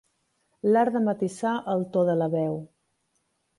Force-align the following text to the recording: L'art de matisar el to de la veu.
L'art 0.69 0.95
de 0.95 1.01
matisar 1.09 1.53
el 1.75 1.85
to 1.97 2.05
de 2.11 2.17
la 2.25 2.31
veu. 2.39 2.59